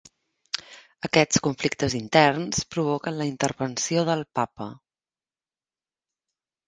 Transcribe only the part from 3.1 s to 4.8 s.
la intervenció del Papa.